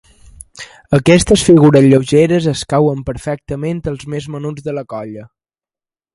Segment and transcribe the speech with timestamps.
[0.97, 5.29] Aquestes figures lleugeres escauen perfectament als més menuts de la colla.